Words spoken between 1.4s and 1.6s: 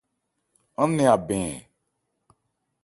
ɛ?